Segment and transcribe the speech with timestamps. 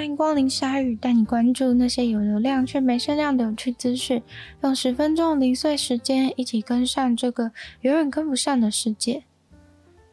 [0.00, 4.22] 欢迎光临鲨鱼，带你关注那些有流量却没声量的有趣资讯。
[4.62, 7.52] 用十分钟零碎时间，一起跟上这个
[7.82, 9.24] 永远跟不上的世界。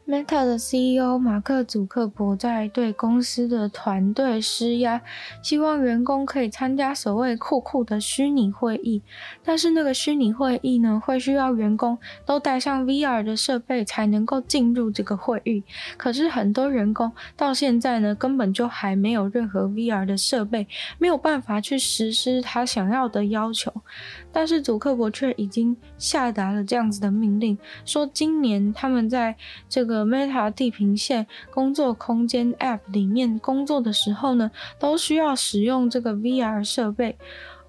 [0.07, 5.01] Meta 的 CEO 马克·祖克伯在对公司的团队施压，
[5.43, 9.01] 希望员工可以参加所谓酷酷的虚拟会议。
[9.43, 15.61] 但是那个虚拟会议呢，会需要员工都带上 VR 的设备才能够进入这个会议。
[15.97, 20.65] 可是很多员工到现在呢，根本就还没有任何 VR 的设备，
[20.99, 23.73] 没有办法去实施他想要的要求。
[24.31, 29.35] 但是祖克伯却已经下达了这样子的命令，说今年他们在
[29.67, 37.17] 这个 Meta 地平线工作空间 App 里面工作的时候呢，都需要使用这个 VR 设备。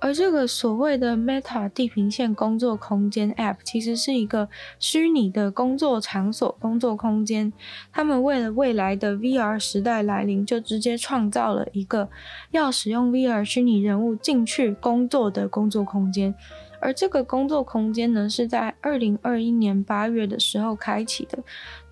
[0.00, 7.52] 而这个所谓的 Meta 地平线工作空间 App，其实是一个虚拟的工作场所、工作空间。
[7.92, 12.08] 他们为了未来的 VR 时代来临，就直接创造了一个
[12.52, 16.32] 要使用 VR 虚拟人物进去工作的工作空间。
[16.80, 21.38] 而这个工作空间呢，是在二零二一年八月的时候开启的。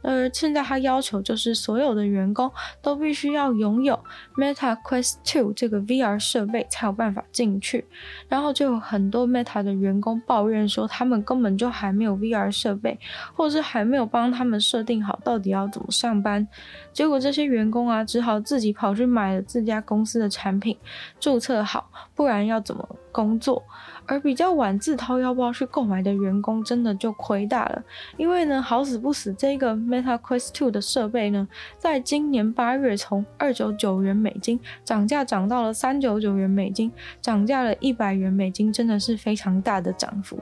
[0.02, 2.48] 而现在他要求就是所有的员工
[2.80, 3.98] 都必须要拥有
[4.36, 7.84] Meta Quest 2这个 VR 设备才有办法进去。
[8.28, 12.96] 然后就有很多 Meta 的员工抱怨说，他们根本就还没有 VR 设备，
[13.34, 16.46] 或者是还没有帮他们设定好到底要怎么上班。
[16.92, 20.78] 结果这些员工啊，只好自己跑去买了自家公司的产品，
[21.18, 23.60] 注册好，不然要怎么工作？
[24.06, 27.82] 而比较晚自掏腰包去购买的员工，真的就亏大了，
[28.16, 31.46] 因为呢，好死不死，这个 Meta Quest 2的设备呢，
[31.78, 36.90] 在今年八月从二九九元美金涨价涨到了三九九元美金，
[37.20, 40.38] 涨价了一百元美金，真的是非常大的涨幅。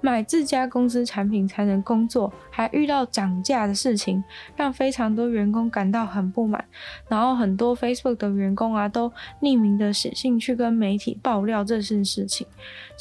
[0.00, 4.22] 买自家公司产品才能工作，还遇到涨价的事情，
[4.56, 6.64] 让非常多员工感到很不满。
[7.08, 12.46] 然后很多 Facebook 的员工啊，都匿名的写信去跟媒体爆料这件事情。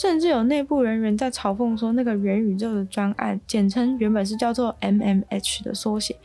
[0.06, 6.16] 甚至有内部人员在嘲讽说，那个元宇宙的专案，简称原本是叫做 MMH 的缩写，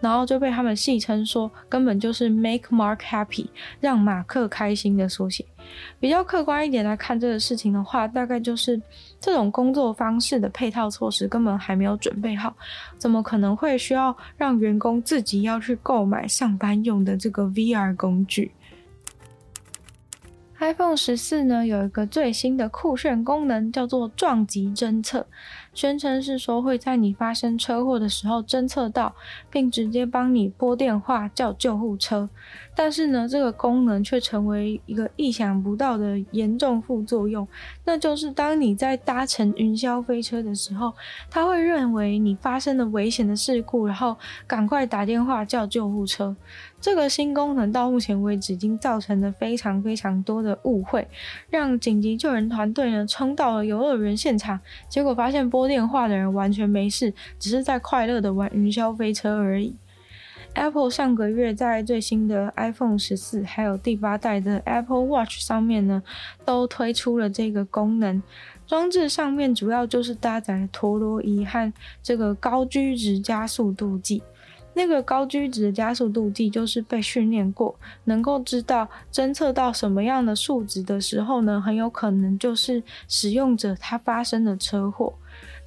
[0.00, 3.46] 然后就被他们戏称说，根本就是 Make Mark Happy，
[3.80, 5.44] 让马克开心的缩写。
[6.00, 8.80] 比较客观一点来看这个事情的话，大概就是
[9.20, 12.52] 这种工作方式的配套措施根本还没有准备好，
[12.98, 18.50] 怎么可能会需要让员工自己要去购买上班用的这个 VR 工具
[20.58, 25.26] ？iPhone 十四呢，有一个最新的酷炫功能，叫做撞击侦测。
[25.72, 29.14] 宣称是说会在你发生车祸的时候侦测到，
[29.48, 32.28] 并直接帮你拨电话叫救护车。
[32.74, 37.46] 但是呢，这个功能却成为一个意想不到的严重副作用，
[37.84, 40.92] 那就是当你在搭乘云霄飞车的时候，
[41.30, 44.16] 它会认为你发生了危险的事故，然后
[44.48, 46.34] 赶快打电话叫救护车。
[46.80, 51.06] 这个新功能到目前为止已经造成了非常非常多的误会，
[51.50, 59.74] 让紧急救援团队呢冲到了游乐园现场，结果发现拨电话的人完全没事，只是在快乐的玩云霄飞车而已。
[60.54, 66.02] Apple 上个月在最新的 iPhone 十四还有第八代的 Apple Watch 上面呢，
[66.44, 68.22] 都推出了这个功能。
[68.66, 71.72] 装置上面主要就是搭载陀螺仪和
[72.02, 74.22] 这个高居值加速度计。
[74.78, 77.74] 那个高居值加速度计就是被训练过，
[78.04, 85.12] 能够知道侦测到什么样的数值的时候呢，很有可能就是使用者他发生的车祸。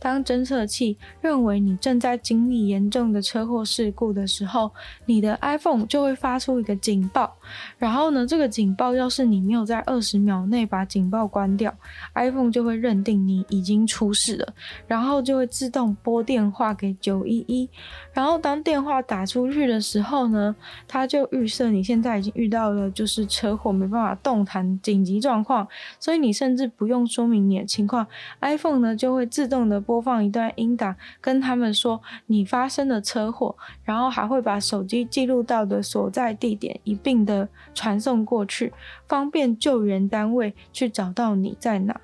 [0.02, 4.72] 当侦测器认为你正在经历严重的车祸事故的时候，
[5.06, 7.32] 你的 iPhone 就会发出一个警报。
[7.78, 11.72] 然后呢，这个警报要是你没有在二十秒内把警报关掉
[12.16, 14.54] ，iPhone 就会认定你已经出事了，
[14.88, 17.70] 然后就会自动拨电话给九一一。
[18.12, 20.56] 然后当电话打出去的时候呢，
[20.88, 25.68] 它就预设你现在已经遇到了就是车祸，没办法动弹，紧急状况，
[26.00, 28.08] 所以你甚至不用说明你的情况
[28.40, 29.80] ，iPhone 呢就会自动的。
[29.92, 33.54] 播放一段音档，跟他们说你发生了车祸，
[33.84, 38.72] 然后还会把手机记录到的所在地点一并的传送过去，
[39.10, 42.00] 方便救援单位去找到你在哪。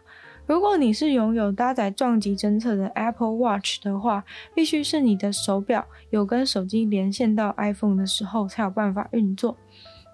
[0.46, 9.56] 如果你是拥有搭载撞击侦测的 Apple Watch 的话，必须是你的手表有跟手机连线到 iPhone 的时候才有办法运作。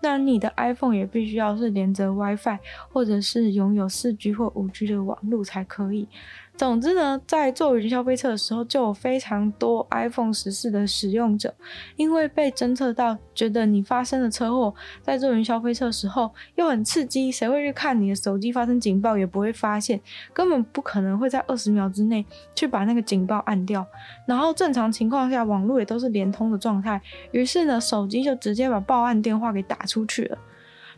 [0.03, 2.59] 那你的 iPhone 也必须要是连着 WiFi，
[2.91, 6.09] 或者是拥有 4G 或 5G 的网络才可以。
[6.55, 11.53] 总之呢，在做云霄飞车的时候，就有非常多 iPhone 十四的使用者，
[11.95, 19.99] 因为被侦测到，觉得你发生了车祸，在做云霄飞车的时候又很刺激，谁会去看你的手机发生警报也不会发现，
[20.31, 22.23] 根本不可能会在二十秒之内
[22.53, 23.85] 去把那个警报按掉。
[24.27, 27.01] 然后正常情况下，网络也都是连通的状态，
[27.31, 30.37] 于是呢，手机就直接把报案电话给打出去了。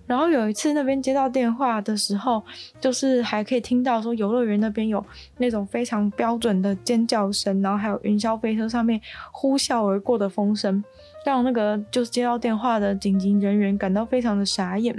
[0.07, 2.44] 然后有一次那边接到电话的时候，
[2.80, 5.04] 就是还可以听到说游乐园那边有
[5.38, 10.84] 那种非常标准的尖叫声，然后还有云霄飞车上面呼啸而过的风声，
[11.25, 14.96] 让那个就是接到电话的紧急人员感到非常的傻眼。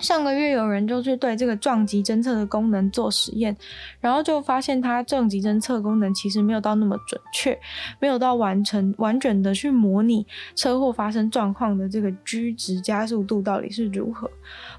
[0.00, 3.54] 上个月有人就去对这个撞击侦测的功能做实验，
[4.00, 7.58] 然后就发现它撞击侦测功能其实没有到那么准确，
[7.98, 14.30] 没有到完成完整的去模拟车祸发生状况的这个 G 值加速度到底是如何。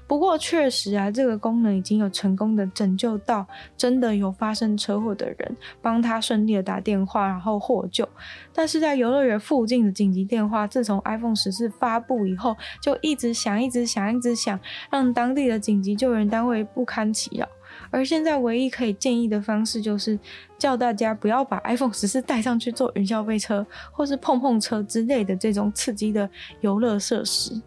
[0.06, 8.08] 不过确实啊，这个功能已经有成功的拯救到真的有发生车祸的人，帮他顺利的打电话然后获救。
[8.52, 14.58] 但是在游乐园附近的紧急电话，自从 iPhone 十四发布以后，就一直响，一直响，一直响，
[14.90, 17.48] 让当地的紧急救援单位不堪其扰。
[17.90, 20.18] 而现在唯一可以建议的方式，就是
[20.58, 26.28] 叫大家不要把 iPhone 十四带上去坐云霄飞车或是碰碰车之类的这种刺激的
[26.60, 27.58] 游乐设施。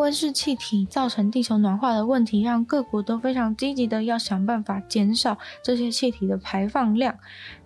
[0.00, 7.14] 温室气体造成地球暖化的问题，让各国都非常积极的要想办法减少这些气体的排放量。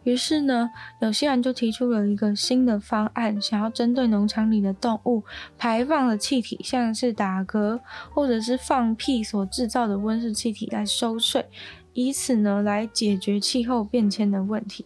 [0.02, 0.68] 于是呢，
[1.00, 5.22] 有些人就提出了一个新的方案，想要针对农场里的动物
[5.56, 7.78] 排放的气体，像是打嗝
[8.10, 11.46] 或者是放屁所制造的温室气体来收税，
[11.92, 14.84] 以此呢来解决气候变迁的问题。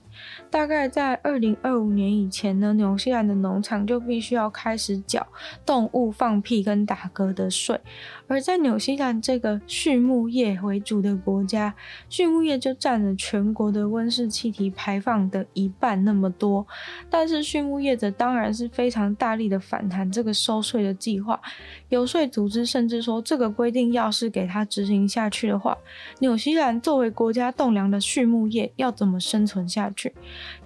[0.51, 5.27] 大概在二零二五年以前呢，纽西兰的农场就必须要开始缴
[5.67, 7.79] 动物放屁跟打嗝的税。
[8.27, 11.75] 而在纽西兰这个畜牧业为主的国家，
[12.09, 16.67] 畜牧业就占了全国的温室气体排放的一半那么多。
[17.09, 21.41] 但是畜牧业者当然是非常大力的反弹这个收税的计划。
[21.89, 25.77] 游说组织甚至说，这个规定要是给他执行下去的话，
[26.19, 30.08] 纽西兰作为国家栋梁的畜牧业要怎么生存下去？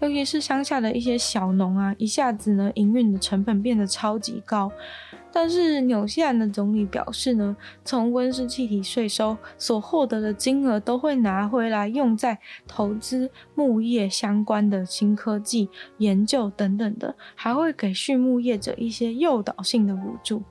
[0.01, 4.71] 尤其是乡下的一些小农啊，一下子呢营运的成本变得超级高。
[5.35, 20.43] 但是纽西兰的总理表示呢，从温室气体税收所获得的金额都会拿回来用在投资牧业相关的新科技研究等等的，还会给畜牧业者一些诱导性的补助。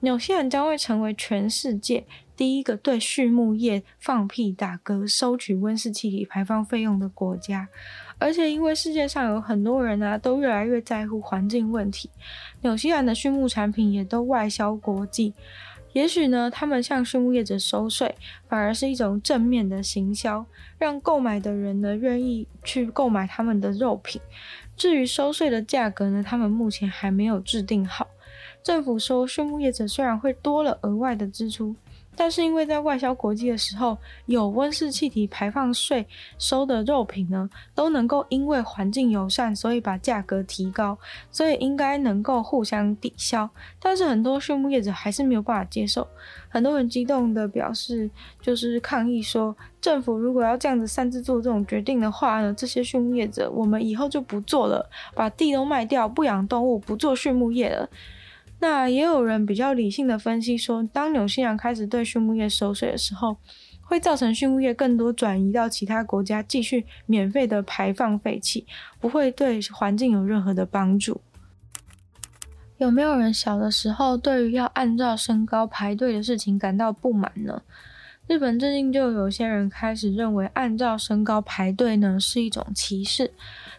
[0.00, 7.68] 纽西兰将会成为全世界第一个对畜牧业放屁打嗝收取温室气体排放费用的国家。
[8.24, 12.08] 而且，因为世界上有很多人啊，都越来越在乎环境问题，
[12.62, 15.34] 纽西兰的畜牧产品也都外销国际。
[15.92, 18.14] 也许呢，他们向畜牧业者收税，
[18.48, 20.46] 反而是一种正面的行销，
[20.78, 24.18] 让购买的人呢愿意去购买他们的肉品。
[24.74, 28.08] 至于收税的价格呢，他们目前还没有制定好。
[28.62, 31.76] 政府说，畜牧业者虽然会多了额外的支出。
[32.16, 33.96] 但是因为在外销国际的时候，
[34.26, 36.06] 有温室气体排放税
[36.38, 40.96] 收的肉品呢，都能够因为环境友善，所以把价格提高，
[41.30, 43.48] 所以应该能够互相抵消。
[43.80, 46.06] 但是很多畜牧业者还是没有办法接受，
[46.48, 48.08] 很多人激动的表示，
[48.40, 57.88] 就是抗议说，政府如果要这样子擅自做这种决定的话呢，这些畜牧业者我们以后就不做了，把地都卖掉，不养动物，不做畜牧业了。
[58.66, 63.36] 那也有人比较理性的分析说，当纽西兰开始对畜牧业收税的时候，
[63.82, 68.66] 会造成畜牧业更多转移到其他国家继续免费的排放废气，
[68.98, 71.20] 不会对环境有任何的帮助。
[72.78, 77.60] 有没有人小的时候对于要按照身高排队的事情感到不满呢？
[78.26, 83.30] 日本最近就有些人开始认为按照身高排队呢是一种歧视。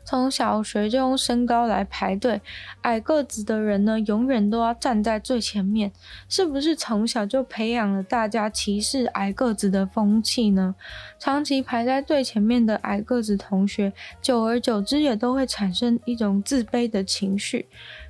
[0.04, 2.40] 从小学就用身高来排队，
[2.82, 5.92] 矮个子的人呢，永远都要站在最前面。
[6.30, 10.76] 是不是从小就培养了大家歧视矮个子的风气呢？
[11.18, 17.68] 长期排在最前面的矮个子同学，久而久之也都会产生一种自卑的情绪。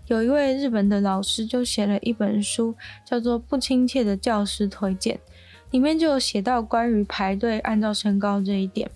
[0.07, 2.75] 有一位日本的老师就写了一本书，
[3.05, 5.15] 叫做《不亲切的教师推荐》，
[5.75, 8.89] 里面就有写到关于排队按照身高这一点。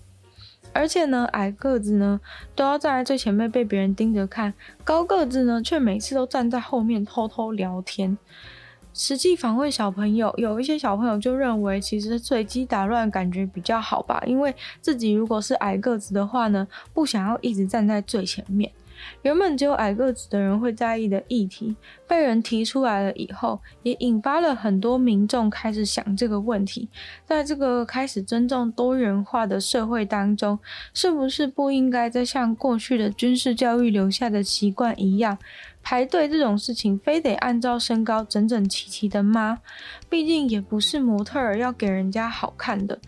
[0.71, 2.21] 而且呢，矮个子呢
[2.55, 4.53] 都要站在最前面被别人盯着看，
[4.85, 8.17] 高个子呢却每次都站在后面偷偷聊天。
[8.93, 18.71] 实际访问小朋友，有一些小朋友就认为，其实随机打乱感觉比较好吧，因为自己如果是矮个子的话呢，不想要一直站在最前面。
[19.21, 21.75] 原本只有矮个子的人会在意的议题，
[22.07, 26.89] 被人提出来了以后，也引发了很多民众开始想这个问题。
[27.25, 30.57] 在这个开始尊重多元化的社会当中，
[30.93, 35.37] 是不是不应该再像过去的军事教育留下的习惯一样，
[35.81, 39.59] 排队这种事情非得按照身高整整齐齐的吗？
[40.09, 42.99] 毕竟也不是模特儿要给人家好看的。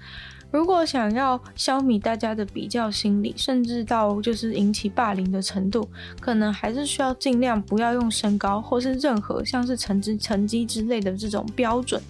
[0.52, 5.88] 如果想要消弭大家的比较心理，甚至到就是引起霸凌的程度，
[6.20, 12.02] 可能还是需要尽量不要用身高或是任何像是成绩成绩之类的这种标准，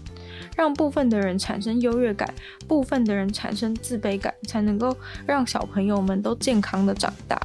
[0.56, 2.28] 让部分的人产生优越感，
[2.68, 7.40] 部分的人产生自卑感，才能够让小朋友们都健康的长大。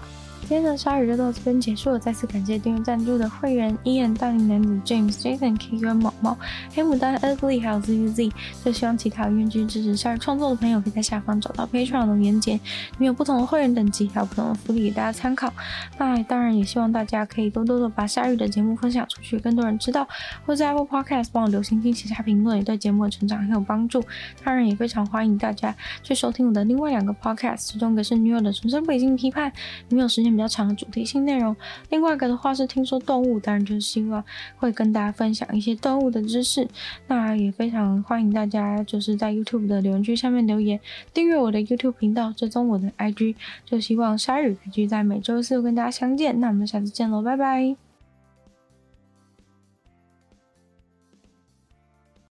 [0.49, 6.39] 今天的鲨鱼就到这边结束了，再次感谢订阅赞助的会员：Ian、大龄男子 James、Jason、K、跟毛毛、
[6.73, 8.31] 黑牡丹、Ugly，还有 ZZ。
[8.65, 12.61] 就希望其他愿意支持鲨鱼创作的朋友，可以在下方找到 Patreon 的连结，里
[12.99, 15.53] 面有不同的会员等级，还有不同的福利给大家参考。
[15.99, 20.07] 那当然也希望大家可以多多的把鲨鱼的节目分享出去，更多人知道，
[20.47, 24.01] 或者在 Apple Podcast 帮我留星星、写下评论，也对节目的成长很有帮助。
[24.45, 25.75] 当然也非常欢迎大家
[26.05, 29.53] 去收听我的另外两个 Podcast，其中一个是女友的纯生北京批判，
[29.89, 31.57] 你有时间比较长的主题性内容，
[31.89, 34.23] 另外一个的话是听说动物，当然就是希望
[34.59, 36.69] 会跟大家分享一些动物的知识。
[37.07, 40.79] 那也非常欢迎大家就是在 YouTube 的留言区下面留言，
[41.15, 46.39] 订阅我的 YouTube 频道，追踪我的 IG，就希望鲨鱼可以在每周四跟大家相见。
[46.39, 47.86] 那我们下次见喽，拜拜。